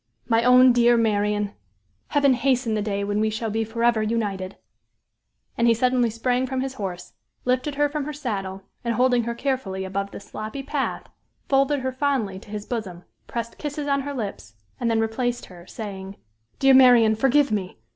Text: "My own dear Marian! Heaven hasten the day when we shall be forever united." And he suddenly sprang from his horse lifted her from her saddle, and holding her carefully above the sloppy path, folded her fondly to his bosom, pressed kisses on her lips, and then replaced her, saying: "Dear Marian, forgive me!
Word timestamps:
"My 0.27 0.43
own 0.43 0.71
dear 0.73 0.97
Marian! 0.97 1.53
Heaven 2.07 2.33
hasten 2.33 2.73
the 2.73 2.81
day 2.81 3.03
when 3.03 3.19
we 3.19 3.29
shall 3.29 3.51
be 3.51 3.63
forever 3.63 4.01
united." 4.01 4.57
And 5.55 5.67
he 5.67 5.75
suddenly 5.75 6.09
sprang 6.09 6.47
from 6.47 6.61
his 6.61 6.73
horse 6.73 7.13
lifted 7.45 7.75
her 7.75 7.87
from 7.87 8.05
her 8.05 8.11
saddle, 8.11 8.63
and 8.83 8.95
holding 8.95 9.25
her 9.25 9.35
carefully 9.35 9.85
above 9.85 10.09
the 10.09 10.19
sloppy 10.19 10.63
path, 10.63 11.07
folded 11.47 11.81
her 11.81 11.91
fondly 11.91 12.39
to 12.39 12.49
his 12.49 12.65
bosom, 12.65 13.03
pressed 13.27 13.59
kisses 13.59 13.87
on 13.87 14.01
her 14.01 14.13
lips, 14.15 14.55
and 14.79 14.89
then 14.89 14.99
replaced 14.99 15.45
her, 15.45 15.67
saying: 15.67 16.15
"Dear 16.57 16.73
Marian, 16.73 17.13
forgive 17.13 17.51
me! 17.51 17.77